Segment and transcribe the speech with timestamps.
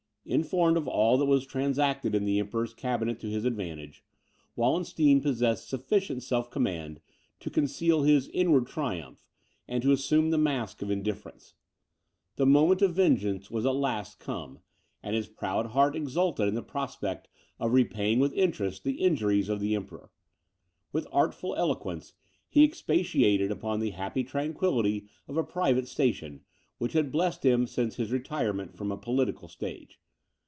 [0.23, 4.03] Informed of all that was transacted in the Emperor's cabinet to his advantage,
[4.55, 7.01] Wallenstein possessed sufficient self command
[7.39, 9.25] to conceal his inward triumph
[9.67, 11.55] and to assume the mask of indifference.
[12.35, 14.59] The moment of vengeance was at last come,
[15.01, 17.27] and his proud heart exulted in the prospect
[17.59, 20.11] of repaying with interest the injuries of the Emperor.
[20.91, 22.13] With artful eloquence,
[22.47, 26.41] he expatiated upon the happy tranquillity of a private station,
[26.77, 29.97] which had blessed him since his retirement from a political stage.